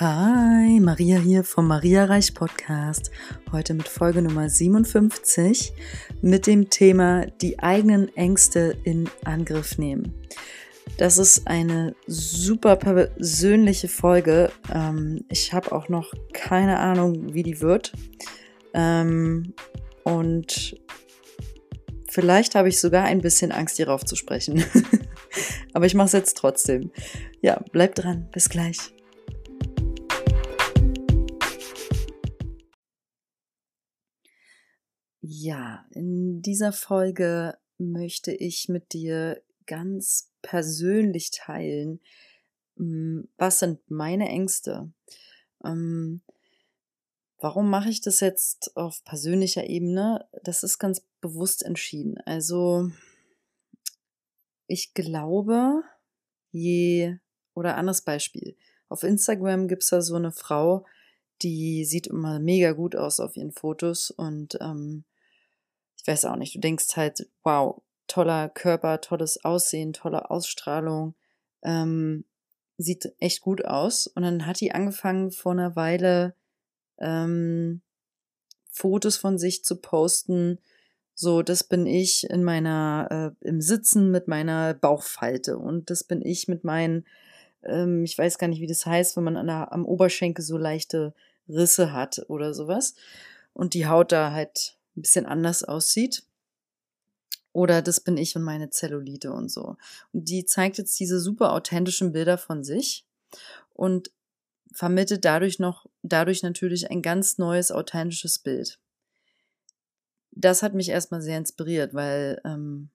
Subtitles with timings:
[0.00, 3.10] Hi, Maria hier vom Maria Reich Podcast.
[3.50, 5.72] Heute mit Folge Nummer 57
[6.22, 10.14] mit dem Thema die eigenen Ängste in Angriff nehmen.
[10.98, 14.52] Das ist eine super persönliche Folge.
[14.72, 17.90] Ähm, ich habe auch noch keine Ahnung, wie die wird.
[18.74, 19.52] Ähm,
[20.04, 20.76] und
[22.08, 24.64] vielleicht habe ich sogar ein bisschen Angst, hierauf zu sprechen.
[25.72, 26.92] Aber ich mache es jetzt trotzdem.
[27.40, 28.28] Ja, bleibt dran.
[28.30, 28.92] Bis gleich.
[35.20, 42.00] Ja, in dieser Folge möchte ich mit dir ganz persönlich teilen,
[42.76, 44.92] hm, was sind meine Ängste?
[45.64, 46.22] Ähm,
[47.38, 50.28] warum mache ich das jetzt auf persönlicher Ebene?
[50.44, 52.18] Das ist ganz bewusst entschieden.
[52.24, 52.90] Also,
[54.68, 55.82] ich glaube,
[56.52, 57.16] je,
[57.54, 58.56] oder anderes Beispiel.
[58.88, 60.86] Auf Instagram gibt es da so eine Frau,
[61.42, 65.04] die sieht immer mega gut aus auf ihren Fotos und ähm,
[66.08, 71.14] weiß auch nicht, du denkst halt, wow, toller Körper, tolles Aussehen, tolle Ausstrahlung,
[71.62, 72.24] ähm,
[72.78, 74.06] sieht echt gut aus.
[74.06, 76.34] Und dann hat die angefangen vor einer Weile
[76.98, 77.82] ähm,
[78.70, 80.58] Fotos von sich zu posten.
[81.14, 86.22] So, das bin ich in meiner, äh, im Sitzen mit meiner Bauchfalte und das bin
[86.22, 87.04] ich mit meinen,
[87.64, 90.56] ähm, ich weiß gar nicht, wie das heißt, wenn man an der, am Oberschenkel so
[90.56, 91.12] leichte
[91.48, 92.94] Risse hat oder sowas
[93.52, 96.24] und die Haut da halt ein bisschen anders aussieht.
[97.52, 99.76] Oder das bin ich und meine Zellulite und so.
[100.12, 103.04] Und die zeigt jetzt diese super authentischen Bilder von sich
[103.72, 104.10] und
[104.72, 108.78] vermittelt dadurch noch, dadurch natürlich ein ganz neues, authentisches Bild.
[110.30, 112.90] Das hat mich erstmal sehr inspiriert, weil ähm,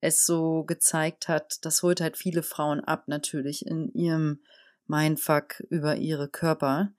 [0.00, 4.40] es so gezeigt hat, das holt halt viele Frauen ab, natürlich in ihrem
[4.86, 6.92] Mindfuck über ihre Körper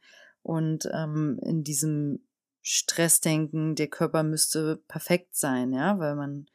[0.44, 2.20] und ähm, in diesem
[2.62, 6.48] Stressdenken, der Körper müsste perfekt sein, ja, weil man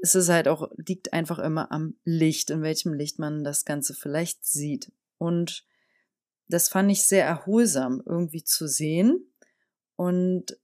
[0.00, 3.94] es ist halt auch, liegt einfach immer am Licht, in welchem Licht man das Ganze
[3.94, 4.92] vielleicht sieht.
[5.18, 5.66] Und
[6.48, 9.32] das fand ich sehr erholsam irgendwie zu sehen.
[9.96, 10.58] Und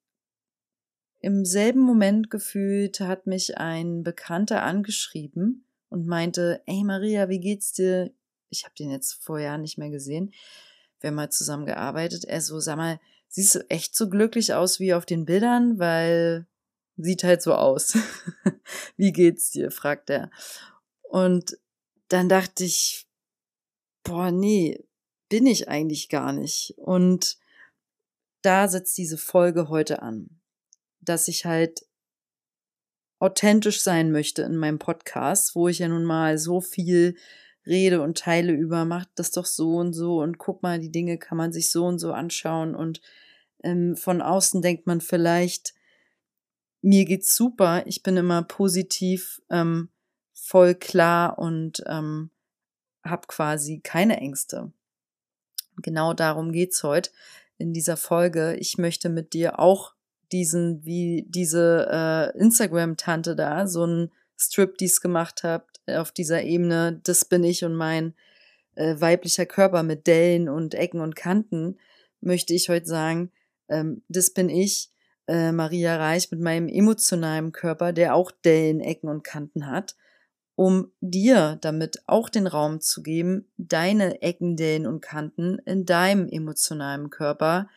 [1.20, 7.72] im selben Moment gefühlt hat mich ein Bekannter angeschrieben und meinte, ey Maria, wie geht's
[7.72, 8.12] dir?
[8.50, 10.32] Ich habe den jetzt vorher nicht mehr gesehen.
[11.04, 12.24] Wir haben mal zusammen gearbeitet.
[12.24, 12.98] Er so, sag mal,
[13.28, 16.46] siehst du echt so glücklich aus wie auf den Bildern, weil
[16.96, 17.98] sieht halt so aus.
[18.96, 19.70] wie geht's dir?
[19.70, 20.30] fragt er.
[21.02, 21.58] Und
[22.08, 23.06] dann dachte ich,
[24.02, 24.82] boah, nee,
[25.28, 26.72] bin ich eigentlich gar nicht.
[26.78, 27.36] Und
[28.40, 30.40] da setzt diese Folge heute an,
[31.02, 31.84] dass ich halt
[33.18, 37.14] authentisch sein möchte in meinem Podcast, wo ich ja nun mal so viel
[37.66, 41.18] rede und teile über, macht das doch so und so und guck mal, die Dinge
[41.18, 43.00] kann man sich so und so anschauen und
[43.62, 45.74] ähm, von außen denkt man vielleicht,
[46.82, 49.88] mir geht's super, ich bin immer positiv, ähm,
[50.34, 52.30] voll klar und ähm,
[53.02, 54.72] habe quasi keine Ängste.
[55.78, 57.10] Genau darum geht's heute
[57.58, 58.56] in dieser Folge.
[58.56, 59.94] Ich möchte mit dir auch
[60.32, 67.00] diesen, wie diese äh, Instagram-Tante da, so ein Strip, die's gemacht hat, auf dieser Ebene,
[67.04, 68.14] das bin ich und mein
[68.74, 71.78] äh, weiblicher Körper mit Dellen und Ecken und Kanten,
[72.20, 73.30] möchte ich heute sagen,
[73.68, 74.90] ähm, das bin ich,
[75.26, 79.96] äh, Maria Reich, mit meinem emotionalen Körper, der auch Dellen, Ecken und Kanten hat,
[80.56, 86.28] um dir damit auch den Raum zu geben, deine Ecken, Dellen und Kanten in deinem
[86.28, 87.68] emotionalen Körper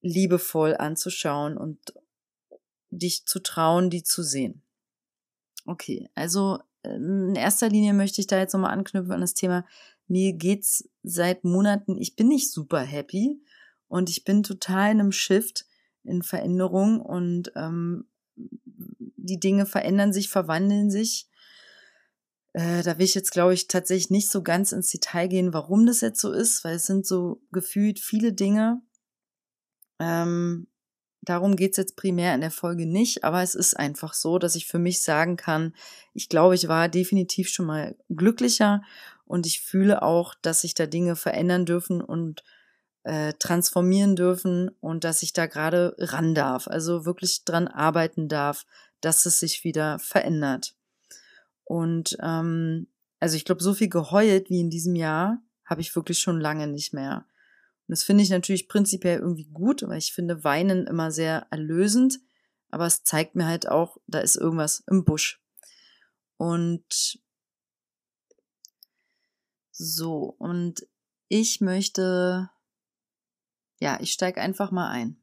[0.00, 1.94] liebevoll anzuschauen und
[2.90, 4.63] dich zu trauen, die zu sehen.
[5.66, 9.64] Okay, also ähm, in erster Linie möchte ich da jetzt nochmal anknüpfen an das Thema,
[10.06, 13.40] mir geht's seit Monaten, ich bin nicht super happy
[13.88, 15.66] und ich bin total in einem Shift,
[16.04, 21.28] in Veränderung und ähm, die Dinge verändern sich, verwandeln sich.
[22.52, 25.86] Äh, da will ich jetzt, glaube ich, tatsächlich nicht so ganz ins Detail gehen, warum
[25.86, 28.82] das jetzt so ist, weil es sind so gefühlt viele Dinge.
[29.98, 30.66] Ähm,
[31.28, 34.66] darum geht's jetzt primär in der Folge nicht, aber es ist einfach so, dass ich
[34.66, 35.74] für mich sagen kann,
[36.12, 38.82] ich glaube, ich war definitiv schon mal glücklicher
[39.26, 42.42] und ich fühle auch, dass sich da Dinge verändern dürfen und
[43.04, 48.64] äh, transformieren dürfen und dass ich da gerade ran darf, also wirklich dran arbeiten darf,
[49.00, 50.74] dass es sich wieder verändert.
[51.64, 52.88] Und ähm,
[53.20, 56.66] also ich glaube, so viel geheult wie in diesem Jahr habe ich wirklich schon lange
[56.66, 57.26] nicht mehr.
[57.86, 62.18] Und das finde ich natürlich prinzipiell irgendwie gut, weil ich finde Weinen immer sehr erlösend,
[62.70, 65.42] aber es zeigt mir halt auch, da ist irgendwas im Busch.
[66.36, 67.18] Und
[69.70, 70.86] so, und
[71.28, 72.50] ich möchte,
[73.80, 75.22] ja, ich steige einfach mal ein.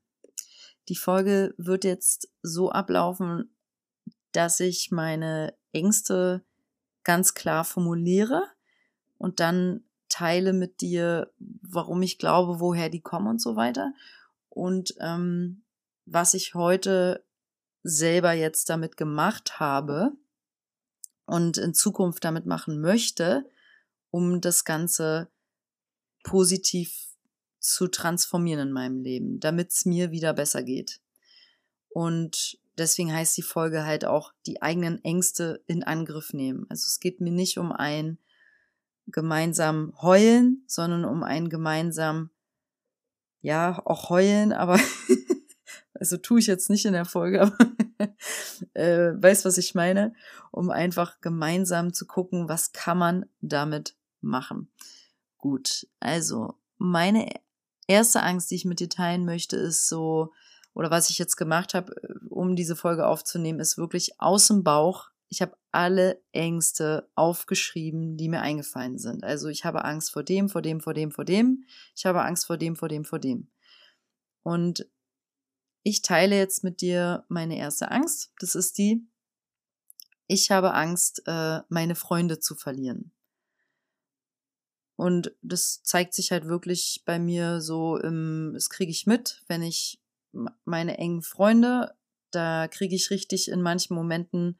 [0.87, 3.55] Die Folge wird jetzt so ablaufen,
[4.33, 6.45] dass ich meine Ängste
[7.03, 8.43] ganz klar formuliere
[9.17, 13.93] und dann teile mit dir, warum ich glaube, woher die kommen und so weiter.
[14.49, 15.63] Und ähm,
[16.05, 17.23] was ich heute
[17.83, 20.11] selber jetzt damit gemacht habe
[21.25, 23.49] und in Zukunft damit machen möchte,
[24.11, 25.29] um das Ganze
[26.23, 27.07] positiv
[27.59, 30.99] zu transformieren in meinem Leben, damit es mir wieder besser geht.
[31.89, 36.65] Und deswegen heißt die Folge halt auch die eigenen Ängste in Angriff nehmen.
[36.69, 38.17] Also es geht mir nicht um ein
[39.11, 42.29] gemeinsam heulen, sondern um ein gemeinsam,
[43.41, 44.79] ja, auch heulen, aber
[45.93, 47.57] also tue ich jetzt nicht in der Folge, aber
[48.73, 50.13] äh, weiß, was ich meine,
[50.51, 54.69] um einfach gemeinsam zu gucken, was kann man damit machen.
[55.37, 57.29] Gut, also meine
[57.87, 60.31] erste Angst, die ich mit dir teilen möchte, ist so,
[60.73, 64.63] oder was ich jetzt gemacht habe, äh, um diese Folge aufzunehmen, ist wirklich aus dem
[64.63, 65.10] Bauch.
[65.31, 69.23] Ich habe alle Ängste aufgeschrieben, die mir eingefallen sind.
[69.23, 71.63] Also ich habe Angst vor dem, vor dem, vor dem, vor dem.
[71.95, 73.49] Ich habe Angst vor dem, vor dem, vor dem.
[74.43, 74.89] Und
[75.83, 78.33] ich teile jetzt mit dir meine erste Angst.
[78.39, 79.07] Das ist die,
[80.27, 83.13] ich habe Angst, äh, meine Freunde zu verlieren.
[84.97, 90.01] Und das zeigt sich halt wirklich bei mir so das kriege ich mit, wenn ich
[90.65, 91.95] meine engen Freunde,
[92.31, 94.59] da kriege ich richtig in manchen Momenten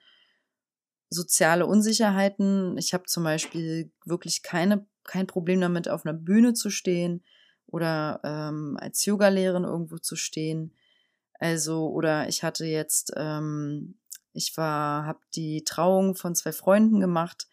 [1.11, 2.75] soziale Unsicherheiten.
[2.79, 7.23] Ich habe zum Beispiel wirklich keine, kein Problem damit, auf einer Bühne zu stehen
[7.67, 10.73] oder ähm, als Yogalehrerin irgendwo zu stehen.
[11.39, 13.99] Also, oder ich hatte jetzt, ähm,
[14.33, 17.47] ich war, habe die Trauung von zwei Freunden gemacht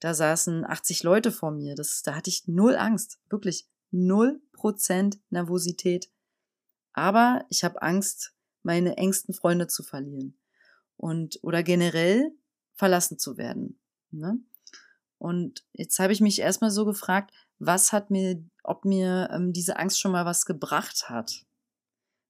[0.00, 1.74] da saßen 80 Leute vor mir.
[1.74, 3.20] Das, da hatte ich null Angst.
[3.28, 6.10] Wirklich null Prozent Nervosität.
[6.92, 10.38] Aber ich habe Angst, meine engsten Freunde zu verlieren.
[10.96, 12.32] Und, oder generell
[12.80, 13.78] verlassen zu werden.
[14.10, 14.40] Ne?
[15.18, 19.76] Und jetzt habe ich mich erstmal so gefragt, was hat mir, ob mir ähm, diese
[19.78, 21.44] Angst schon mal was gebracht hat.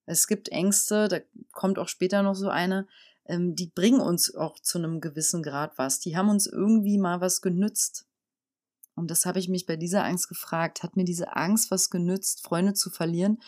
[0.07, 1.21] Es gibt Ängste, da
[1.53, 2.89] kommt auch später noch so eine,
[3.27, 6.01] ähm, die bringen uns auch zu einem gewissen Grad was.
[6.01, 8.07] Die haben uns irgendwie mal was genützt.
[8.97, 10.83] Und das habe ich mich bei dieser Angst gefragt.
[10.83, 13.41] Hat mir diese Angst was genützt, Freunde zu verlieren?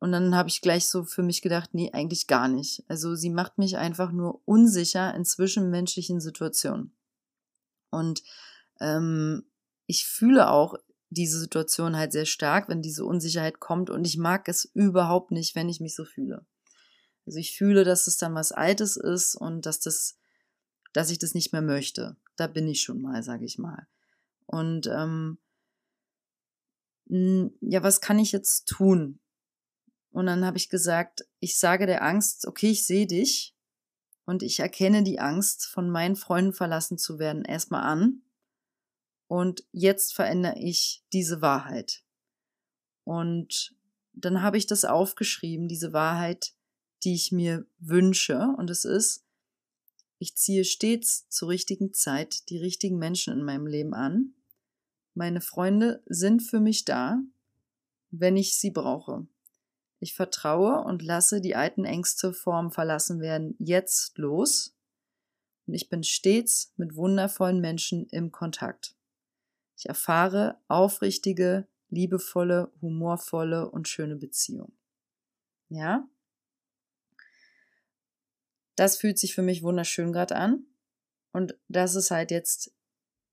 [0.00, 2.84] Und dann habe ich gleich so für mich gedacht, nee, eigentlich gar nicht.
[2.88, 6.96] Also sie macht mich einfach nur unsicher in zwischenmenschlichen Situationen.
[7.90, 8.22] Und
[8.80, 9.44] ähm,
[9.86, 10.76] ich fühle auch
[11.10, 13.90] diese Situation halt sehr stark, wenn diese Unsicherheit kommt.
[13.90, 16.46] Und ich mag es überhaupt nicht, wenn ich mich so fühle.
[17.26, 20.18] Also ich fühle, dass es dann was Altes ist und dass das,
[20.92, 22.16] dass ich das nicht mehr möchte.
[22.36, 23.86] Da bin ich schon mal, sage ich mal.
[24.46, 25.38] Und ähm,
[27.08, 29.18] ja, was kann ich jetzt tun?
[30.10, 33.54] Und dann habe ich gesagt, ich sage der Angst, okay, ich sehe dich
[34.24, 38.22] und ich erkenne die Angst, von meinen Freunden verlassen zu werden, erstmal an.
[39.26, 42.02] Und jetzt verändere ich diese Wahrheit.
[43.04, 43.74] Und
[44.12, 46.54] dann habe ich das aufgeschrieben, diese Wahrheit,
[47.04, 48.54] die ich mir wünsche.
[48.56, 49.24] Und es ist,
[50.18, 54.34] ich ziehe stets zur richtigen Zeit die richtigen Menschen in meinem Leben an.
[55.14, 57.20] Meine Freunde sind für mich da,
[58.10, 59.26] wenn ich sie brauche.
[60.00, 64.76] Ich vertraue und lasse die alten Ängste vorm Verlassen werden jetzt los.
[65.66, 68.94] Und ich bin stets mit wundervollen Menschen im Kontakt.
[69.76, 74.76] Ich erfahre aufrichtige, liebevolle, humorvolle und schöne Beziehungen.
[75.68, 76.08] Ja?
[78.76, 80.64] Das fühlt sich für mich wunderschön gerade an.
[81.32, 82.72] Und das ist halt jetzt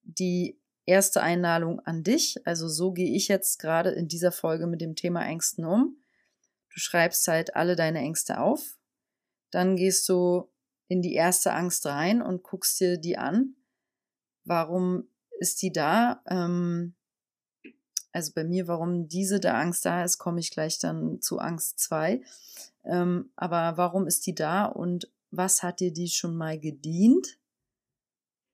[0.01, 2.45] die erste Einladung an dich.
[2.45, 5.97] Also so gehe ich jetzt gerade in dieser Folge mit dem Thema Ängsten um.
[6.75, 8.77] Du schreibst halt alle deine Ängste auf.
[9.49, 10.51] Dann gehst du
[10.89, 13.55] in die erste Angst rein und guckst dir die an.
[14.43, 15.07] Warum
[15.39, 16.21] ist die da?
[16.27, 16.95] Ähm,
[18.11, 21.79] also bei mir, warum diese der Angst da ist, komme ich gleich dann zu Angst
[21.79, 22.21] 2.
[22.83, 27.39] Ähm, aber warum ist die da und was hat dir die schon mal gedient?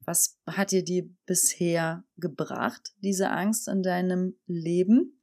[0.06, 5.21] Was hat dir die bisher gebracht, diese Angst in deinem Leben?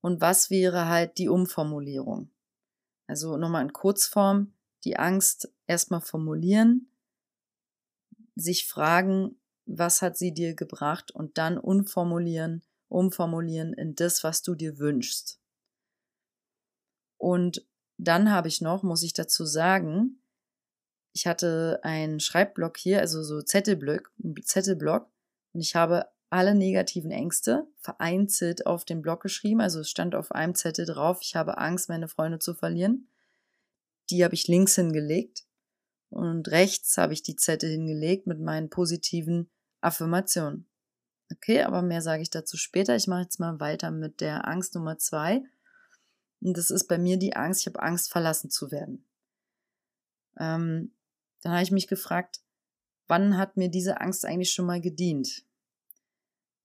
[0.00, 2.30] Und was wäre halt die Umformulierung?
[3.06, 6.92] Also nochmal in Kurzform, die Angst erstmal formulieren,
[8.36, 14.54] sich fragen, was hat sie dir gebracht und dann umformulieren, umformulieren in das, was du
[14.54, 15.40] dir wünschst.
[17.18, 20.22] Und dann habe ich noch, muss ich dazu sagen,
[21.12, 24.12] ich hatte einen Schreibblock hier, also so Zettelblock,
[24.44, 25.10] Zettelblock,
[25.52, 29.60] und ich habe alle negativen Ängste vereinzelt auf den Blog geschrieben.
[29.60, 33.08] Also es stand auf einem Zettel drauf, ich habe Angst, meine Freunde zu verlieren.
[34.10, 35.44] Die habe ich links hingelegt
[36.10, 40.66] und rechts habe ich die Zettel hingelegt mit meinen positiven Affirmationen.
[41.30, 42.96] Okay, aber mehr sage ich dazu später.
[42.96, 45.42] Ich mache jetzt mal weiter mit der Angst Nummer zwei.
[46.40, 49.04] Und das ist bei mir die Angst, ich habe Angst, verlassen zu werden.
[50.38, 50.94] Ähm,
[51.42, 52.40] dann habe ich mich gefragt,
[53.08, 55.44] wann hat mir diese Angst eigentlich schon mal gedient?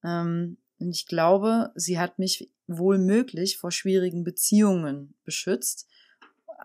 [0.04, 5.88] Ähm, und ich glaube, sie hat mich wohl möglich vor schwierigen Beziehungen beschützt.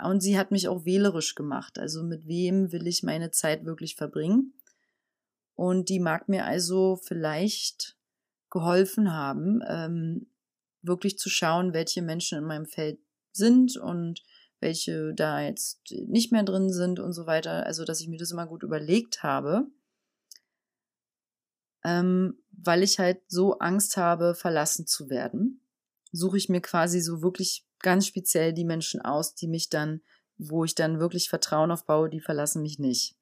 [0.02, 1.78] Und sie hat mich auch wählerisch gemacht.
[1.78, 4.54] Also mit wem will ich meine Zeit wirklich verbringen?
[5.54, 7.96] Und die mag mir also vielleicht
[8.50, 10.26] geholfen haben, ähm,
[10.82, 13.00] wirklich zu schauen, welche Menschen in meinem Feld
[13.32, 14.22] sind und
[14.60, 17.66] welche da jetzt nicht mehr drin sind und so weiter.
[17.66, 19.68] Also, dass ich mir das immer gut überlegt habe
[21.88, 25.62] ähm, weil ich halt so Angst habe, verlassen zu werden,
[26.12, 30.02] suche ich mir quasi so wirklich ganz speziell die Menschen aus, die mich dann,
[30.36, 33.16] wo ich dann wirklich Vertrauen aufbaue, die verlassen mich nicht.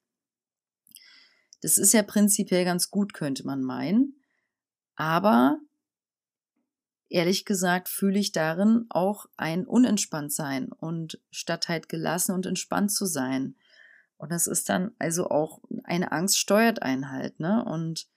[1.61, 4.21] Das ist ja prinzipiell ganz gut, könnte man meinen.
[4.95, 5.59] Aber
[7.09, 13.05] ehrlich gesagt fühle ich darin auch ein Unentspanntsein und statt halt gelassen und entspannt zu
[13.05, 13.55] sein.
[14.17, 17.63] Und das ist dann also auch eine Angst steuert einen halt, ne?
[17.63, 18.07] Und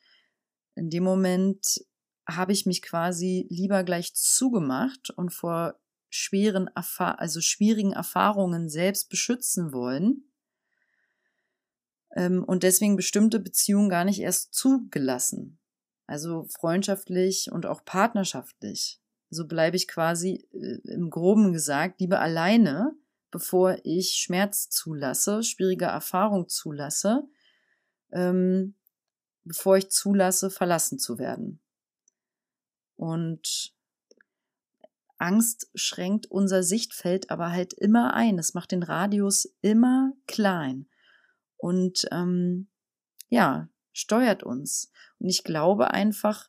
[0.81, 1.85] in dem Moment
[2.27, 9.11] habe ich mich quasi lieber gleich zugemacht und vor schweren, Erfahr also schwierigen Erfahrungen selbst
[9.11, 10.25] beschützen wollen
[12.17, 15.59] ähm, und deswegen bestimmte Beziehungen gar nicht erst zugelassen.
[16.07, 19.03] Also freundschaftlich und auch partnerschaftlich.
[19.29, 22.95] So bleibe ich quasi äh, im groben gesagt lieber alleine,
[23.31, 27.29] bevor ich Schmerz zulasse, schwierige Erfahrung zulasse,
[28.13, 28.75] ähm,
[29.45, 31.61] bevor ich zulasse, verlassen zu werden.
[32.97, 33.75] Und
[35.19, 38.39] Angst schränkt unser Sichtfeld aber halt immer ein.
[38.39, 40.89] Es macht den Radius immer klein
[41.61, 42.69] und ähm,
[43.29, 44.91] ja, steuert uns.
[45.19, 46.49] Und ich glaube einfach,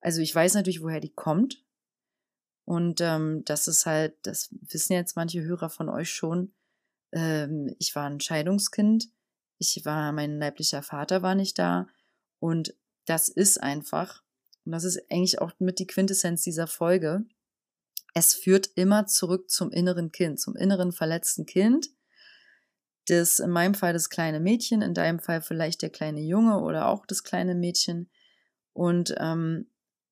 [0.00, 1.62] also ich weiß natürlich, woher die kommt.
[2.64, 6.54] Und ähm, das ist halt, das wissen jetzt manche Hörer von euch schon.
[7.12, 9.10] Ähm, ich war ein Scheidungskind
[9.58, 11.86] ich war, mein leiblicher Vater war nicht da.
[12.38, 12.74] Und
[13.06, 14.22] das ist einfach,
[14.64, 17.24] und das ist eigentlich auch mit die Quintessenz dieser Folge,
[18.14, 21.88] es führt immer zurück zum inneren Kind, zum inneren verletzten Kind.
[23.06, 26.88] Das in meinem Fall das kleine Mädchen, in deinem Fall vielleicht der kleine Junge oder
[26.88, 28.08] auch das kleine Mädchen.
[28.72, 29.66] Und ähm,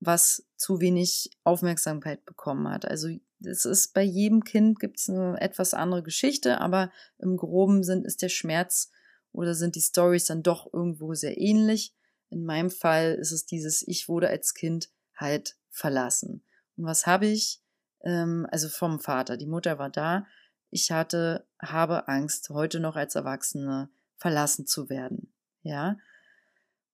[0.04, 2.84] was zu wenig Aufmerksamkeit bekommen hat.
[2.84, 3.08] Also
[3.40, 8.04] es ist bei jedem Kind gibt es eine etwas andere Geschichte, aber im Groben sind
[8.04, 8.90] ist der Schmerz
[9.32, 11.94] oder sind die Stories dann doch irgendwo sehr ähnlich?
[12.30, 16.42] In meinem Fall ist es dieses, ich wurde als Kind halt verlassen.
[16.76, 17.60] Und was habe ich?
[18.02, 19.36] Ähm, also vom Vater.
[19.36, 20.26] Die Mutter war da.
[20.70, 25.32] Ich hatte, habe Angst, heute noch als Erwachsene verlassen zu werden.
[25.62, 25.98] Ja.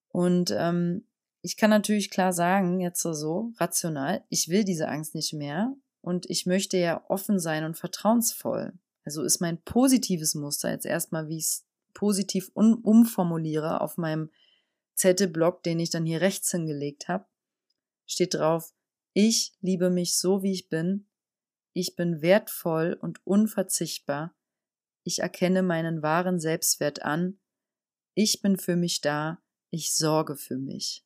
[0.09, 1.07] Und ähm,
[1.43, 6.29] ich kann natürlich klar sagen, jetzt so rational, ich will diese Angst nicht mehr und
[6.29, 8.73] ich möchte ja offen sein und vertrauensvoll.
[9.05, 11.68] Also ist mein positives Muster jetzt erstmal, wie ich es
[11.99, 14.31] positiv um, umformuliere auf meinem
[14.95, 17.27] Zettelblock, den ich dann hier rechts hingelegt habe,
[18.07, 18.73] steht drauf,
[19.15, 21.09] ich liebe mich so, wie ich bin,
[21.73, 24.33] ich bin wertvoll und unverzichtbar,
[25.03, 27.41] ich erkenne meinen wahren Selbstwert an,
[28.15, 31.05] ich bin für mich da, ich sorge für mich.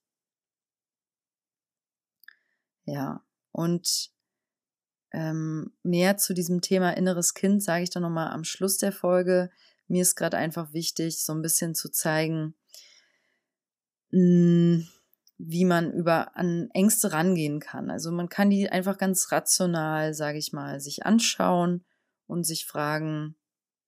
[2.85, 4.11] Ja, und
[5.13, 9.51] ähm, mehr zu diesem Thema inneres Kind sage ich dann nochmal am Schluss der Folge
[9.93, 12.55] mir ist gerade einfach wichtig, so ein bisschen zu zeigen,
[14.11, 14.89] hm,
[15.37, 17.91] wie man über an Ängste rangehen kann.
[17.91, 21.85] Also man kann die einfach ganz rational, sage ich mal, sich anschauen
[22.27, 23.37] und sich fragen,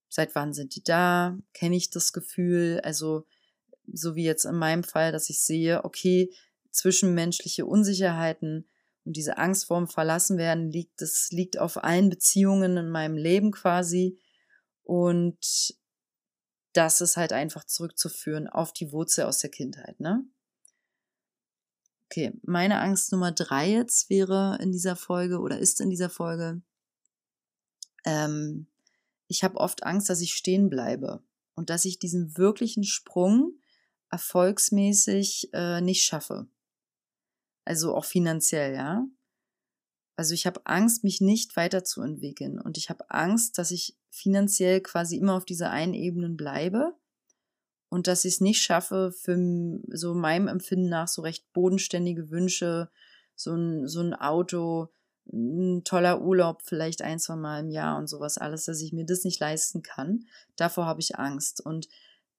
[0.07, 1.37] seit wann sind die da?
[1.53, 2.81] Kenne ich das Gefühl?
[2.83, 3.25] Also
[3.91, 6.31] so wie jetzt in meinem Fall, dass ich sehe, okay,
[6.69, 8.69] zwischenmenschliche Unsicherheiten
[9.05, 14.19] und diese Angst vorm Verlassenwerden liegt, das liegt auf allen Beziehungen in meinem Leben quasi.
[14.83, 15.73] Und
[16.75, 20.25] das ist halt einfach zurückzuführen auf die Wurzel aus der Kindheit, ne?
[22.07, 26.61] Okay, meine Angst Nummer drei jetzt wäre in dieser Folge oder ist in dieser Folge,
[28.05, 28.67] ähm,
[29.27, 31.23] ich habe oft Angst, dass ich stehen bleibe
[31.55, 33.59] und dass ich diesen wirklichen Sprung
[34.11, 36.47] erfolgsmäßig äh, nicht schaffe.
[37.63, 39.07] Also auch finanziell, ja.
[40.15, 45.17] Also ich habe Angst, mich nicht weiterzuentwickeln und ich habe Angst, dass ich finanziell quasi
[45.17, 46.95] immer auf dieser einen Ebene bleibe
[47.89, 49.37] und dass ich es nicht schaffe, für
[49.89, 52.89] so meinem Empfinden nach so recht bodenständige Wünsche,
[53.35, 54.89] so ein, so ein Auto,
[55.31, 59.05] ein toller Urlaub, vielleicht ein, zwei Mal im Jahr und sowas alles, dass ich mir
[59.05, 60.25] das nicht leisten kann.
[60.55, 61.61] Davor habe ich Angst.
[61.61, 61.87] Und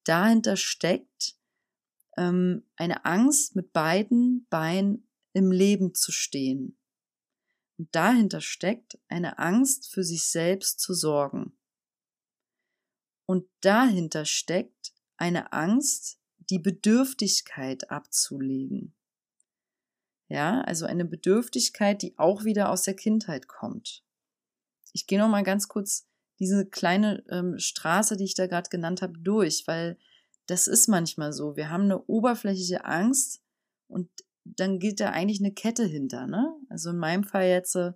[0.04, 1.37] dahinter steckt
[2.16, 6.76] ähm, eine Angst, mit beiden Beinen im Leben zu stehen.
[7.78, 11.52] Und dahinter steckt eine Angst, für sich selbst zu sorgen.
[13.26, 16.18] Und dahinter steckt eine Angst,
[16.50, 18.95] die Bedürftigkeit abzulegen.
[20.28, 24.04] Ja, also eine Bedürftigkeit, die auch wieder aus der Kindheit kommt.
[24.92, 29.02] Ich gehe noch mal ganz kurz diese kleine ähm, Straße, die ich da gerade genannt
[29.02, 29.99] habe, durch, weil
[30.47, 31.56] das ist manchmal so.
[31.56, 33.42] Wir haben eine oberflächliche Angst
[33.88, 34.09] und
[34.45, 36.26] dann geht da eigentlich eine Kette hinter.
[36.26, 36.54] Ne?
[36.68, 37.92] Also in meinem Fall jetzt äh,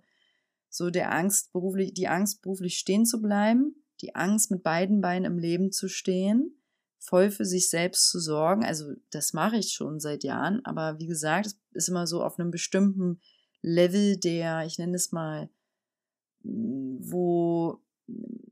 [0.69, 5.25] so der Angst beruflich, die Angst beruflich stehen zu bleiben, die Angst mit beiden Beinen
[5.25, 6.61] im Leben zu stehen
[7.01, 8.63] voll für sich selbst zu sorgen.
[8.63, 12.39] Also das mache ich schon seit Jahren, aber wie gesagt, es ist immer so auf
[12.39, 13.19] einem bestimmten
[13.61, 15.49] Level der, ich nenne es mal,
[16.43, 17.81] wo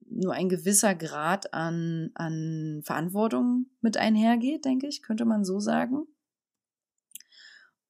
[0.10, 6.08] nur ein gewisser Grad an, an Verantwortung mit einhergeht, denke ich, könnte man so sagen.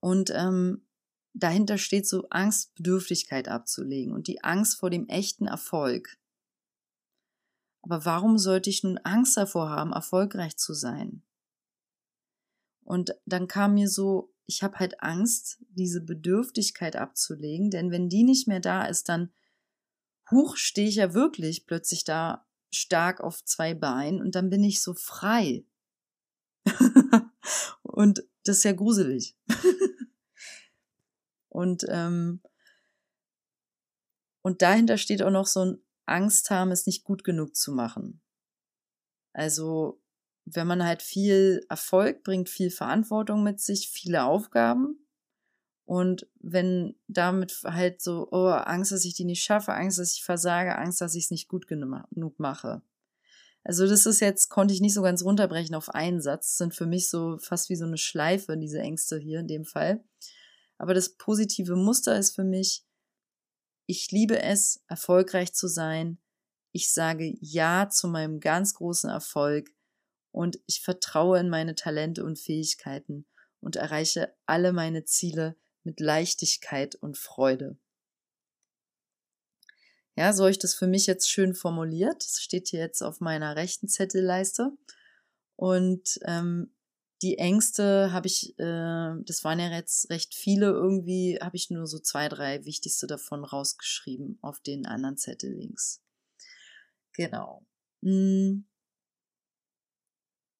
[0.01, 0.86] Und ähm,
[1.34, 6.18] dahinter steht so Angst, Bedürftigkeit abzulegen und die Angst vor dem echten Erfolg.
[7.81, 11.24] Aber warum sollte ich nun Angst davor haben, erfolgreich zu sein?
[12.83, 18.24] Und dann kam mir so, ich habe halt Angst, diese Bedürftigkeit abzulegen, denn wenn die
[18.24, 19.31] nicht mehr da ist, dann
[20.31, 24.81] huch stehe ich ja wirklich plötzlich da stark auf zwei Beinen und dann bin ich
[24.81, 25.65] so frei.
[27.83, 29.36] und das ist ja gruselig.
[31.50, 32.41] und ähm,
[34.41, 38.22] und dahinter steht auch noch so ein Angst haben, es nicht gut genug zu machen.
[39.34, 40.01] Also,
[40.46, 45.05] wenn man halt viel Erfolg bringt, viel Verantwortung mit sich, viele Aufgaben.
[45.86, 50.24] Und wenn damit halt so, oh, Angst, dass ich die nicht schaffe, Angst, dass ich
[50.24, 52.81] versage, Angst, dass ich es nicht gut genug mache.
[53.64, 56.57] Also das ist jetzt, konnte ich nicht so ganz runterbrechen auf einen Satz.
[56.57, 60.03] Sind für mich so fast wie so eine Schleife, diese Ängste hier in dem Fall.
[60.77, 62.86] Aber das positive Muster ist für mich,
[63.90, 66.20] ich liebe es, erfolgreich zu sein.
[66.72, 69.72] Ich sage Ja zu meinem ganz großen Erfolg
[70.32, 73.25] und ich vertraue in meine Talente und Fähigkeiten
[73.62, 77.80] und erreiche alle meine Ziele mit Leichtigkeit und Freude.
[80.16, 82.24] Ja, so habe ich das für mich jetzt schön formuliert.
[82.24, 84.72] Das steht hier jetzt auf meiner rechten Zettelleiste.
[85.56, 86.72] Und ähm,
[87.22, 91.86] die Ängste habe ich, äh, das waren ja jetzt recht viele, irgendwie habe ich nur
[91.86, 96.01] so zwei, drei wichtigste davon rausgeschrieben auf den anderen Zettel links.
[97.14, 97.66] Genau.
[98.01, 98.66] Hm.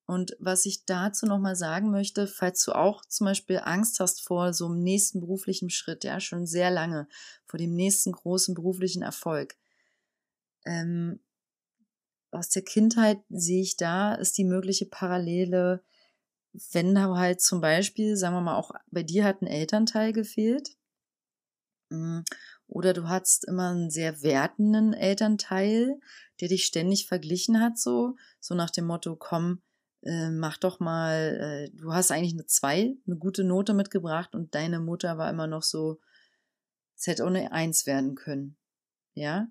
[0.06, 4.54] Und was ich dazu nochmal sagen möchte, falls du auch zum Beispiel Angst hast vor
[4.54, 7.08] so einem nächsten beruflichen Schritt, ja, schon sehr lange,
[7.46, 9.56] vor dem nächsten großen beruflichen Erfolg,
[10.66, 11.20] ähm,
[12.32, 15.84] aus der Kindheit sehe ich da, ist die mögliche Parallele
[16.54, 20.76] wenn da halt zum Beispiel, sagen wir mal, auch bei dir hat ein Elternteil gefehlt,
[21.92, 22.24] hm,
[22.68, 26.00] oder du hattest immer einen sehr wertenden Elternteil,
[26.40, 29.62] der dich ständig verglichen hat, so, so nach dem Motto, komm,
[30.04, 34.56] äh, mach doch mal, äh, du hast eigentlich eine 2, eine gute Note mitgebracht und
[34.56, 36.00] deine Mutter war immer noch so,
[36.96, 38.58] es hätte eine 1 werden können.
[39.14, 39.48] Ja.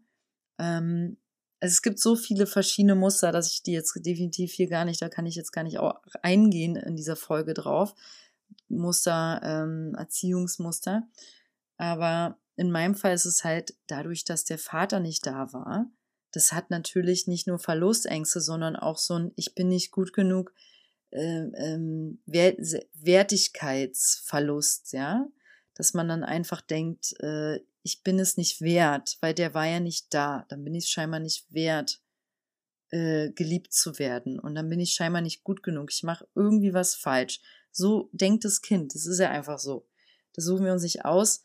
[0.58, 1.18] Ähm,
[1.60, 5.02] also es gibt so viele verschiedene Muster, dass ich die jetzt definitiv hier gar nicht,
[5.02, 7.94] da kann ich jetzt gar nicht auch eingehen in dieser Folge drauf.
[8.68, 11.08] Muster, ähm, Erziehungsmuster.
[11.76, 15.86] Aber in meinem Fall ist es halt dadurch, dass der Vater nicht da war.
[16.32, 20.52] Das hat natürlich nicht nur Verlustängste, sondern auch so ein Ich bin nicht gut genug
[21.10, 25.26] äh, ähm, Wertigkeitsverlust, ja.
[25.74, 29.80] Dass man dann einfach denkt, äh, ich bin es nicht wert, weil der war ja
[29.80, 30.44] nicht da.
[30.50, 32.02] Dann bin ich scheinbar nicht wert,
[32.90, 34.38] äh, geliebt zu werden.
[34.38, 35.90] Und dann bin ich scheinbar nicht gut genug.
[35.90, 37.40] Ich mache irgendwie was falsch.
[37.72, 38.94] So denkt das Kind.
[38.94, 39.88] Das ist ja einfach so.
[40.34, 41.42] Das suchen wir uns nicht aus.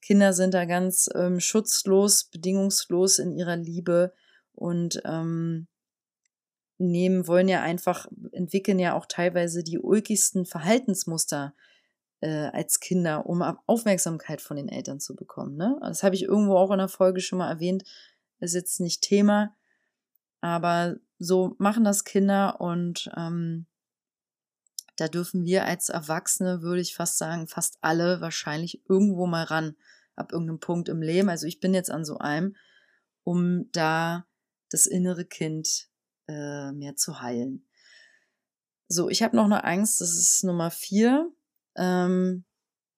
[0.00, 4.14] Kinder sind da ganz ähm, schutzlos, bedingungslos in ihrer Liebe
[4.54, 5.68] und ähm,
[6.78, 11.54] nehmen, wollen ja einfach, entwickeln ja auch teilweise die ulkigsten Verhaltensmuster
[12.22, 15.56] äh, als Kinder, um Aufmerksamkeit von den Eltern zu bekommen.
[15.56, 15.76] Ne?
[15.82, 17.84] Das habe ich irgendwo auch in der Folge schon mal erwähnt.
[18.38, 19.54] Ist jetzt nicht Thema,
[20.40, 23.66] aber so machen das Kinder und ähm,
[24.96, 29.76] da dürfen wir als Erwachsene, würde ich fast sagen, fast alle wahrscheinlich irgendwo mal ran,
[30.16, 31.28] ab irgendeinem Punkt im Leben.
[31.28, 32.56] Also ich bin jetzt an so einem,
[33.24, 34.26] um da
[34.70, 35.88] das innere Kind
[36.28, 37.66] äh, mehr zu heilen.
[38.88, 41.32] So, ich habe noch eine Angst, das ist Nummer vier.
[41.76, 42.44] Ähm,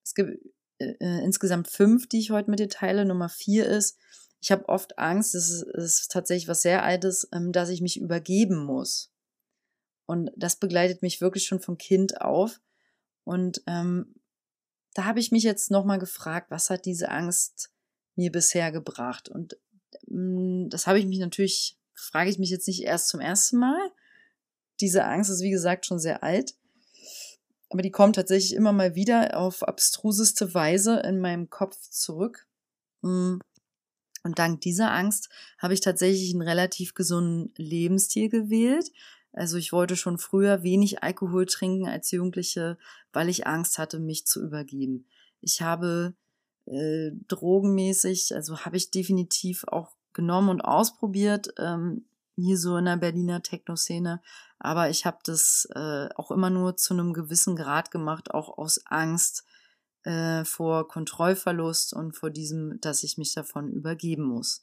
[0.05, 0.39] es gibt
[0.79, 3.05] äh, äh, insgesamt fünf, die ich heute mit dir teile.
[3.05, 3.99] Nummer vier ist,
[4.41, 7.81] ich habe oft Angst, das ist, das ist, tatsächlich was sehr Altes, ähm, dass ich
[7.81, 9.11] mich übergeben muss.
[10.07, 12.61] Und das begleitet mich wirklich schon von Kind auf.
[13.25, 14.15] Und ähm,
[14.93, 17.71] da habe ich mich jetzt nochmal gefragt, was hat diese Angst
[18.17, 19.29] mir bisher gebracht?
[19.29, 19.57] Und
[20.09, 23.91] ähm, das habe ich mich natürlich, frage ich mich jetzt nicht erst zum ersten Mal.
[24.81, 26.55] Diese Angst ist, wie gesagt, schon sehr alt.
[27.75, 32.47] Aber die kommt tatsächlich immer mal wieder auf abstruseste Weise in meinem Kopf zurück.
[33.03, 33.39] Mm.
[34.23, 38.93] Und dank dieser Angst habe ich tatsächlich einen relativ gesunden Lebensstil gewählt.
[39.33, 42.79] Also ich wollte schon früher wenig Alkohol trinken als Jugendliche,
[43.13, 45.09] weil ich Angst hatte, mich zu übergeben.
[45.41, 46.15] Ich habe
[46.67, 52.05] äh, drogenmäßig, also habe ich definitiv auch genommen und ausprobiert, ähm,
[52.37, 54.21] hier so in der Berliner Techno-Szene.
[54.59, 58.81] Aber ich habe das äh, auch immer nur zu einem gewissen Grad gemacht, auch aus
[58.87, 59.45] Angst
[60.05, 64.63] äh, vor Kontrollverlust und vor diesem, dass ich mich davon übergeben muss.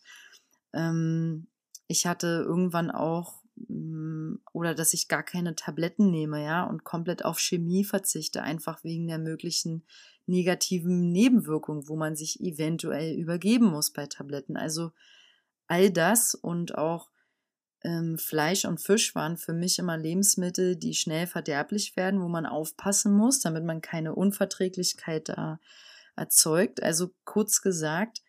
[0.74, 1.48] Ähm,
[1.88, 7.26] ich hatte irgendwann auch mm, oder dass ich gar keine Tabletten nehme, ja, und komplett
[7.26, 9.84] auf Chemie verzichte, einfach wegen der möglichen
[10.26, 14.58] negativen Nebenwirkungen, wo man sich eventuell übergeben muss bei Tabletten.
[14.58, 14.92] Also
[15.68, 17.11] all das und auch
[17.84, 22.46] ähm, Fleisch und Fisch waren für mich immer Lebensmittel, die schnell verderblich werden, wo man
[22.46, 25.60] aufpassen muss, damit man keine Unverträglichkeit da
[26.16, 26.84] erzeugt.
[26.84, 28.22] Also kurz gesagt,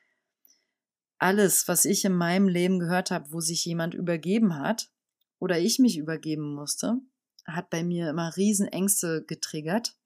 [1.18, 4.90] alles, was ich in meinem Leben gehört habe, wo sich jemand übergeben hat
[5.38, 6.98] oder ich mich übergeben musste,
[7.46, 9.96] hat bei mir immer Riesenängste getriggert.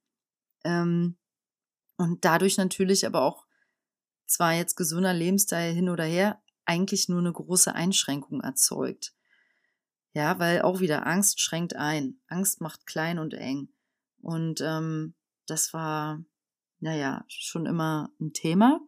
[0.64, 1.16] Ähm,
[1.96, 3.46] und dadurch natürlich aber auch
[4.26, 9.15] zwar jetzt gesunder Lebensstil hin oder her, eigentlich nur eine große Einschränkung erzeugt.
[10.16, 12.18] Ja, weil auch wieder Angst schränkt ein.
[12.26, 13.68] Angst macht klein und eng.
[14.22, 15.12] Und ähm,
[15.44, 16.24] das war,
[16.81, 18.81] naja, schon immer ein Thema.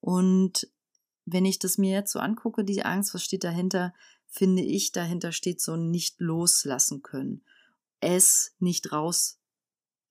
[0.00, 0.70] Und
[1.24, 3.94] wenn ich das mir jetzt so angucke, die Angst, was steht dahinter,
[4.26, 7.46] finde ich, dahinter steht so nicht loslassen können.
[8.00, 9.38] Es nicht rauslassen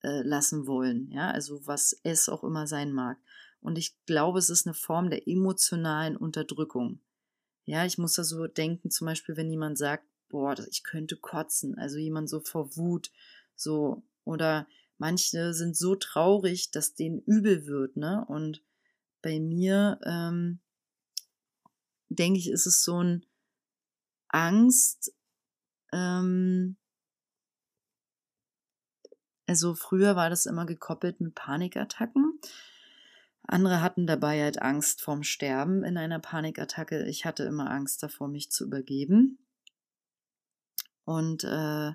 [0.01, 3.19] äh, wollen, ja, also was es auch immer sein mag.
[3.61, 6.99] Und ich glaube, es ist eine Form der emotionalen Unterdrückung.
[7.65, 11.77] Ja, ich muss da so denken, zum Beispiel, wenn jemand sagt, boah, ich könnte kotzen.
[11.77, 13.11] Also jemand so vor Wut,
[13.55, 14.03] so.
[14.23, 18.25] Oder manche sind so traurig, dass denen übel wird, ne?
[18.27, 18.63] Und
[19.21, 20.59] bei mir, ähm,
[22.09, 23.25] denke ich, ist es so ein
[24.29, 25.13] Angst,
[25.93, 26.77] ähm,
[29.47, 32.39] also früher war das immer gekoppelt mit Panikattacken.
[33.43, 37.05] Andere hatten dabei halt Angst vorm Sterben in einer Panikattacke.
[37.05, 39.39] Ich hatte immer Angst davor, mich zu übergeben.
[41.07, 41.93] Und äh,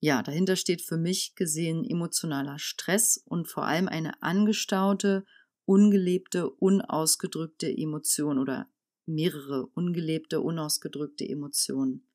[0.00, 5.24] ja, dahinter steht für mich gesehen emotionaler Stress und vor allem eine angestaute,
[5.64, 8.68] ungelebte, unausgedrückte Emotion oder
[9.06, 12.06] mehrere ungelebte, unausgedrückte Emotionen.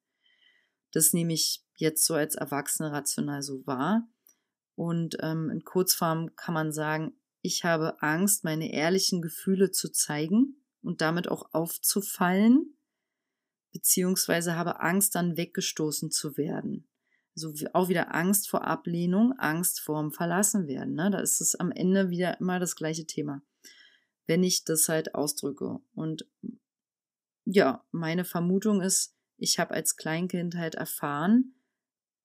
[0.91, 4.07] Das nehme ich jetzt so als Erwachsene rational so wahr.
[4.75, 10.63] Und ähm, in Kurzform kann man sagen, ich habe Angst, meine ehrlichen Gefühle zu zeigen
[10.83, 12.74] und damit auch aufzufallen
[13.75, 16.87] beziehungsweise habe Angst, dann weggestoßen zu werden.
[17.35, 20.93] Also auch wieder Angst vor Ablehnung, Angst vorm Verlassenwerden.
[20.93, 21.11] Ne?
[21.11, 23.41] Da ist es am Ende wieder immer das gleiche Thema,
[24.27, 25.81] wenn ich das halt ausdrücke.
[25.93, 26.25] Und
[27.43, 31.55] ja, meine Vermutung ist, ich habe als Kleinkind halt erfahren,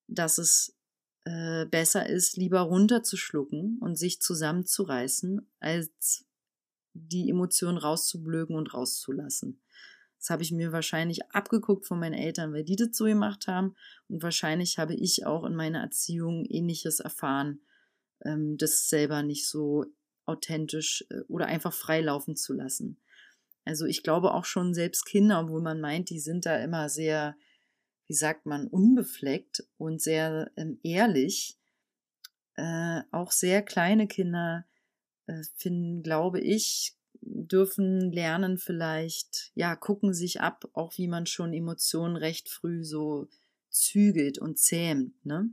[0.06, 0.78] dass es
[1.24, 6.24] äh, besser ist, lieber runterzuschlucken und sich zusammenzureißen, als
[6.92, 9.60] die Emotionen rauszublöken und rauszulassen.
[10.20, 13.74] Das habe ich mir wahrscheinlich abgeguckt von meinen Eltern, weil die das so gemacht haben.
[14.08, 17.62] Und wahrscheinlich habe ich auch in meiner Erziehung ähnliches erfahren,
[18.22, 19.86] ähm, das selber nicht so
[20.26, 23.00] authentisch äh, oder einfach frei laufen zu lassen.
[23.64, 27.34] Also ich glaube auch schon selbst Kinder, obwohl man meint, die sind da immer sehr,
[28.06, 31.56] wie sagt man, unbefleckt und sehr ähm, ehrlich.
[32.56, 34.66] Äh, auch sehr kleine Kinder
[35.26, 41.52] äh, finden, glaube ich, dürfen lernen vielleicht, ja, gucken sich ab, auch wie man schon
[41.52, 43.28] Emotionen recht früh so
[43.68, 45.50] zügelt und zähmt, ne?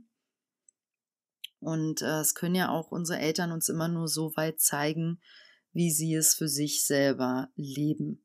[1.60, 5.20] Und äh, es können ja auch unsere Eltern uns immer nur so weit zeigen,
[5.72, 8.22] wie sie es für sich selber leben.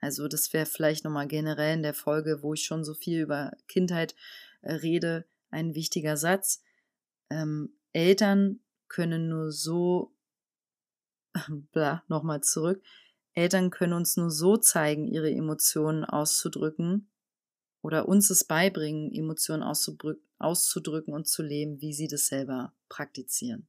[0.00, 3.52] Also das wäre vielleicht nochmal generell in der Folge, wo ich schon so viel über
[3.68, 4.14] Kindheit
[4.62, 6.62] äh, rede, ein wichtiger Satz.
[7.30, 10.13] Ähm, Eltern können nur so
[11.72, 12.82] bla, nochmal zurück.
[13.32, 17.08] Eltern können uns nur so zeigen, ihre Emotionen auszudrücken
[17.82, 23.66] oder uns es beibringen, Emotionen auszudrücken und zu leben, wie sie das selber praktizieren.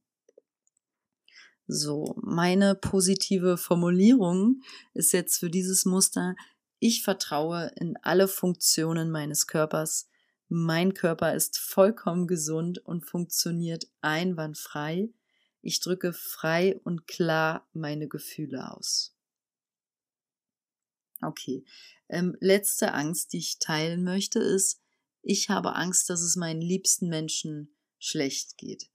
[1.66, 4.62] So, meine positive Formulierung
[4.94, 6.36] ist jetzt für dieses Muster,
[6.78, 10.08] ich vertraue in alle Funktionen meines Körpers.
[10.48, 15.08] Mein Körper ist vollkommen gesund und funktioniert einwandfrei.
[15.66, 19.16] Ich drücke frei und klar meine Gefühle aus.
[21.20, 21.64] Okay.
[22.08, 24.80] Ähm, letzte Angst, die ich teilen möchte, ist,
[25.22, 28.90] ich habe Angst, dass es meinen liebsten Menschen schlecht geht.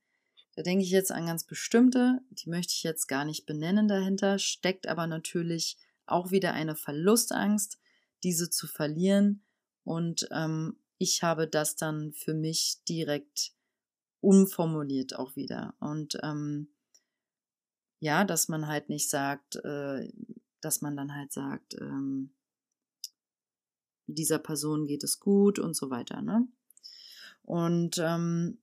[0.56, 4.40] Da denke ich jetzt an ganz bestimmte, die möchte ich jetzt gar nicht benennen dahinter,
[4.40, 7.80] steckt aber natürlich auch wieder eine Verlustangst,
[8.24, 9.44] diese zu verlieren.
[9.84, 13.52] Und ähm, ich habe das dann für mich direkt
[14.22, 15.76] umformuliert auch wieder.
[15.80, 16.70] Und ähm,
[18.00, 20.12] ja, dass man halt nicht sagt, äh,
[20.62, 22.32] dass man dann halt sagt, ähm,
[24.08, 26.22] dieser Person geht es gut und so weiter.
[26.22, 26.48] Ne?
[27.44, 28.60] Und ähm,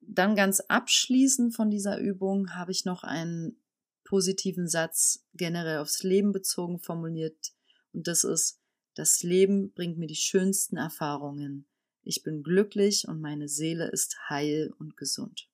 [0.00, 3.56] dann ganz abschließend von dieser Übung habe ich noch einen
[4.04, 7.52] positiven Satz generell aufs Leben bezogen formuliert.
[7.92, 8.60] Und das ist,
[8.94, 11.66] das Leben bringt mir die schönsten Erfahrungen.
[12.04, 15.48] Ich bin glücklich und meine Seele ist heil und gesund.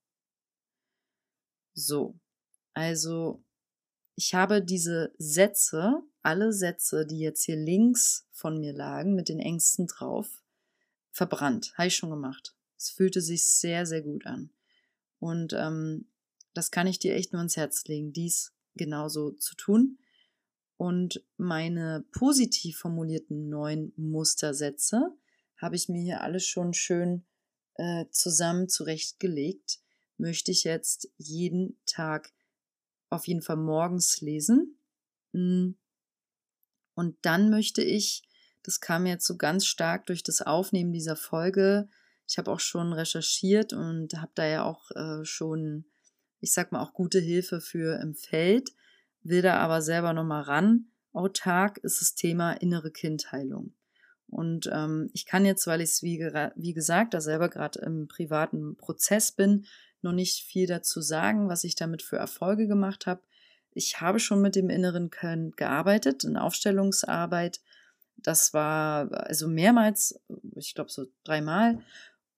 [1.75, 2.19] So,
[2.73, 3.45] also
[4.15, 9.39] ich habe diese Sätze, alle Sätze, die jetzt hier links von mir lagen, mit den
[9.39, 10.43] Ängsten drauf,
[11.11, 11.73] verbrannt.
[11.77, 12.57] Habe ich schon gemacht.
[12.77, 14.51] Es fühlte sich sehr, sehr gut an.
[15.21, 16.09] Und ähm,
[16.55, 19.99] das kann ich dir echt nur ans Herz legen, dies genauso zu tun.
[20.77, 25.17] Und meine positiv formulierten neuen Mustersätze
[25.59, 27.25] habe ich mir hier alles schon schön
[27.75, 29.81] äh, zusammen zurechtgelegt.
[30.17, 32.33] Möchte ich jetzt jeden Tag
[33.11, 34.79] auf jeden Fall morgens lesen.
[35.33, 35.73] Mm.
[36.95, 38.23] Und dann möchte ich,
[38.63, 41.89] das kam jetzt so ganz stark durch das Aufnehmen dieser Folge,
[42.29, 45.87] ich habe auch schon recherchiert und habe da ja auch äh, schon,
[46.41, 48.71] ich sag mal, auch gute Hilfe für im Feld,
[49.23, 50.91] will da aber selber nochmal ran.
[51.13, 53.73] Autark ist das Thema innere Kindheilung.
[54.29, 58.09] Und ähm, ich kann jetzt, weil ich es wie, wie gesagt da selber gerade im
[58.09, 59.67] privaten Prozess bin,
[60.03, 63.23] noch nicht viel dazu sagen, was ich damit für Erfolge gemacht habe.
[63.73, 67.61] Ich habe schon mit dem inneren Können gearbeitet, in Aufstellungsarbeit.
[68.17, 70.21] Das war also mehrmals,
[70.57, 71.83] ich glaube so dreimal.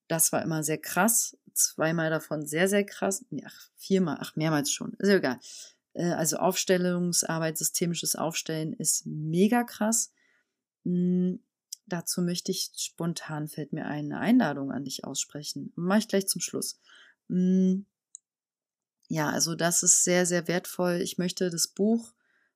[0.09, 1.37] Das war immer sehr krass.
[1.53, 3.25] Zweimal davon sehr, sehr krass.
[3.45, 4.95] Ach, viermal, ach, mehrmals schon.
[4.95, 5.41] Ist ja egal.
[5.95, 10.13] Äh, also Aufstellungsarbeit, systemisches Aufstellen ist mega krass.
[10.85, 11.41] Hm,
[11.93, 15.73] dazu möchte ich spontan, fällt mir eine Einladung an dich aussprechen.
[15.77, 16.81] Mache ich gleich zum Schluss.
[17.29, 17.87] Hm,
[19.09, 21.01] ja, also das ist sehr, sehr wertvoll.
[21.03, 22.13] Ich möchte das Buch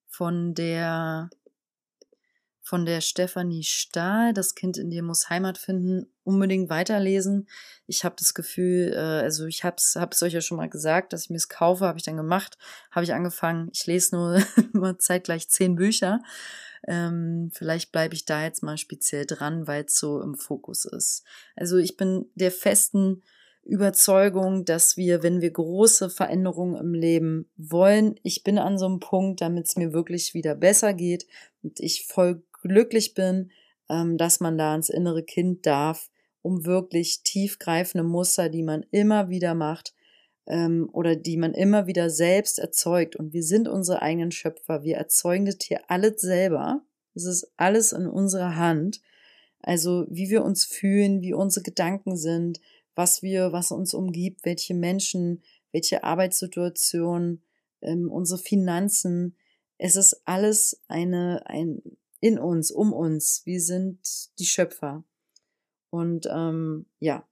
[0.06, 1.30] von der
[2.64, 7.46] von der Stefanie Stahl, Das Kind in dir muss Heimat finden, unbedingt weiterlesen.
[7.86, 11.24] Ich habe das Gefühl, äh, also ich habe es euch ja schon mal gesagt, dass
[11.24, 12.56] ich mir es kaufe, habe ich dann gemacht,
[12.90, 13.68] habe ich angefangen.
[13.74, 16.22] Ich lese nur immer zeitgleich zehn Bücher.
[16.88, 21.22] Ähm, vielleicht bleibe ich da jetzt mal speziell dran, weil es so im Fokus ist.
[21.56, 23.22] Also ich bin der festen
[23.62, 29.00] Überzeugung, dass wir, wenn wir große Veränderungen im Leben wollen, ich bin an so einem
[29.00, 31.26] Punkt, damit es mir wirklich wieder besser geht
[31.62, 33.50] und ich voll glücklich bin,
[33.88, 36.10] ähm, dass man da ins innere Kind darf,
[36.42, 39.94] um wirklich tiefgreifende Muster, die man immer wieder macht
[40.46, 43.16] ähm, oder die man immer wieder selbst erzeugt.
[43.16, 44.82] Und wir sind unsere eigenen Schöpfer.
[44.82, 46.82] Wir erzeugen das hier alles selber.
[47.14, 49.00] Es ist alles in unserer Hand.
[49.60, 52.60] Also wie wir uns fühlen, wie unsere Gedanken sind,
[52.94, 57.42] was wir, was uns umgibt, welche Menschen, welche Arbeitssituationen,
[57.80, 59.36] ähm, unsere Finanzen.
[59.78, 61.82] Es ist alles eine, ein,
[62.24, 63.42] in uns, um uns.
[63.44, 64.00] Wir sind
[64.38, 65.04] die Schöpfer.
[65.90, 67.28] Und ähm, ja.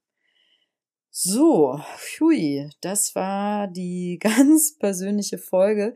[1.09, 1.81] So,
[2.21, 5.95] hui, das war die ganz persönliche Folge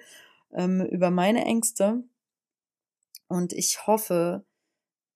[0.54, 2.04] ähm, über meine Ängste.
[3.28, 4.46] Und ich hoffe,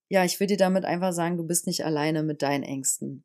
[0.09, 3.23] ja, ich will dir damit einfach sagen, du bist nicht alleine mit deinen Ängsten.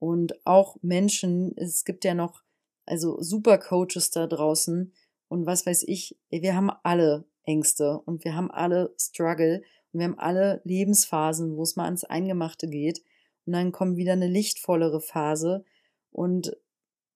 [0.00, 2.42] Und auch Menschen, es gibt ja noch,
[2.84, 4.92] also super Coaches da draußen
[5.28, 9.62] und was weiß ich, wir haben alle Ängste und wir haben alle Struggle
[9.94, 13.02] und wir haben alle Lebensphasen, wo es mal ans Eingemachte geht.
[13.46, 15.64] Und dann kommt wieder eine lichtvollere Phase.
[16.10, 16.56] Und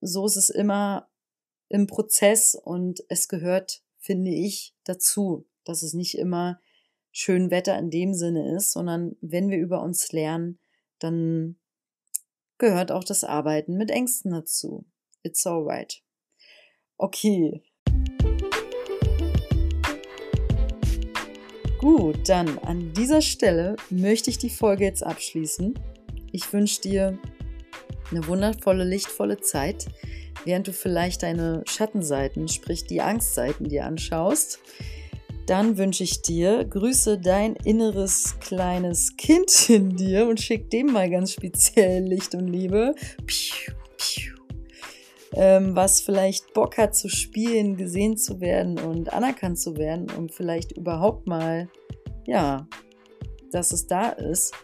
[0.00, 1.08] so ist es immer
[1.68, 6.60] im Prozess und es gehört, finde ich, dazu, dass es nicht immer
[7.10, 10.60] schön Wetter in dem Sinne ist, sondern wenn wir über uns lernen,
[11.00, 11.56] dann
[12.58, 14.86] gehört auch das Arbeiten mit Ängsten dazu.
[15.24, 16.00] It's alright.
[16.96, 17.60] Okay,
[21.78, 25.78] Gut, dann an dieser Stelle möchte ich die Folge jetzt abschließen.
[26.32, 27.16] Ich wünsche dir
[28.10, 29.86] eine wundervolle, lichtvolle Zeit,
[30.44, 34.58] während du vielleicht deine Schattenseiten, sprich die Angstseiten dir anschaust.
[35.46, 41.08] Dann wünsche ich dir, grüße dein inneres kleines Kind in dir und schick dem mal
[41.08, 42.96] ganz speziell Licht und Liebe.
[43.24, 43.72] Piu.
[45.34, 50.32] Ähm, was vielleicht Bock hat zu spielen, gesehen zu werden und anerkannt zu werden und
[50.32, 51.68] vielleicht überhaupt mal,
[52.26, 52.66] ja,
[53.52, 54.54] dass es da ist,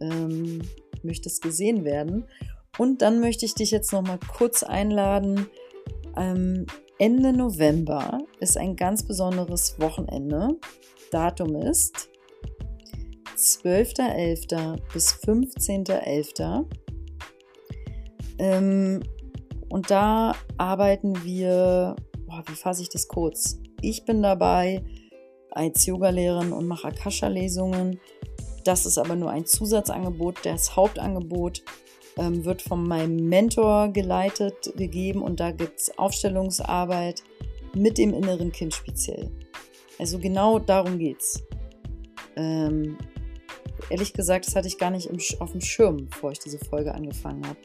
[0.00, 0.62] ähm,
[1.02, 2.26] möchtest gesehen werden.
[2.78, 5.46] Und dann möchte ich dich jetzt noch mal kurz einladen.
[6.16, 6.66] Ähm,
[6.98, 10.56] Ende November ist ein ganz besonderes Wochenende.
[11.10, 12.08] Datum ist
[13.36, 14.78] 12.11.
[14.92, 16.66] bis 15.11.
[18.38, 19.02] Ähm,
[19.74, 21.96] und da arbeiten wir,
[22.28, 23.58] boah, wie fasse ich das kurz?
[23.80, 24.84] Ich bin dabei
[25.50, 27.98] als Yogalehrerin und mache Akasha-Lesungen.
[28.62, 30.46] Das ist aber nur ein Zusatzangebot.
[30.46, 31.64] Das Hauptangebot
[32.18, 37.24] ähm, wird von meinem Mentor geleitet, gegeben und da gibt es Aufstellungsarbeit
[37.74, 39.28] mit dem inneren Kind speziell.
[39.98, 41.42] Also genau darum geht's.
[42.36, 42.96] Ähm,
[43.90, 46.94] ehrlich gesagt, das hatte ich gar nicht im, auf dem Schirm, bevor ich diese Folge
[46.94, 47.58] angefangen habe.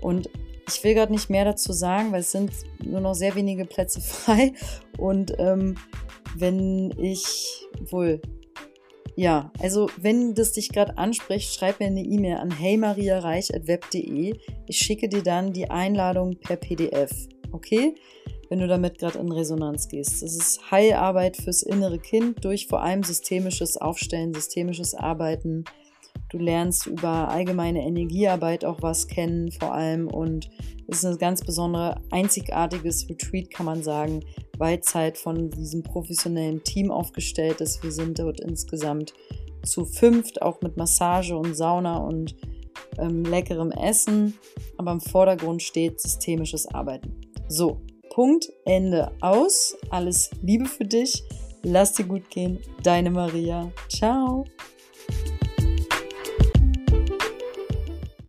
[0.00, 0.28] Und
[0.68, 2.52] ich will gerade nicht mehr dazu sagen, weil es sind
[2.84, 4.52] nur noch sehr wenige Plätze frei.
[4.98, 5.76] Und ähm,
[6.36, 8.20] wenn ich wohl
[9.18, 14.34] ja, also wenn das dich gerade anspricht, schreib mir eine E-Mail an heymariareich.web.de.
[14.66, 17.10] Ich schicke dir dann die Einladung per PDF.
[17.56, 17.94] Okay?
[18.48, 20.22] Wenn du damit gerade in Resonanz gehst.
[20.22, 25.64] Das ist Heilarbeit fürs innere Kind durch vor allem systemisches Aufstellen, systemisches Arbeiten.
[26.28, 30.08] Du lernst über allgemeine Energiearbeit auch was kennen, vor allem.
[30.08, 30.48] Und
[30.86, 34.24] es ist ein ganz besonderes, einzigartiges Retreat, kann man sagen,
[34.58, 37.82] weil Zeit von diesem professionellen Team aufgestellt ist.
[37.82, 39.14] Wir sind dort insgesamt
[39.64, 42.36] zu fünft, auch mit Massage und Sauna und
[42.98, 44.34] ähm, leckerem Essen.
[44.78, 47.25] Aber im Vordergrund steht systemisches Arbeiten.
[47.48, 47.80] So,
[48.10, 49.76] Punkt, Ende, aus.
[49.90, 51.22] Alles Liebe für dich.
[51.62, 52.58] Lass dir gut gehen.
[52.82, 53.70] Deine Maria.
[53.88, 54.44] Ciao.